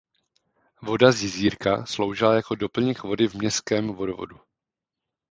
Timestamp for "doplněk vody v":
2.55-3.33